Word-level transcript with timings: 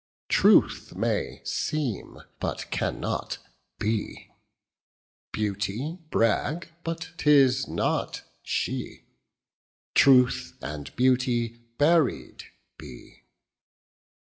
Truth 0.29 0.95
may 0.95 1.43
seem, 1.43 2.17
but 2.39 2.71
cannot 2.71 3.37
be; 3.77 4.31
Beauty 5.31 5.99
brag, 6.09 6.69
but 6.83 7.11
'tis 7.17 7.67
not 7.67 8.23
she; 8.41 9.05
Truth 9.93 10.57
and 10.59 10.91
beauty 10.95 11.59
buried 11.77 12.45
be. 12.79 13.25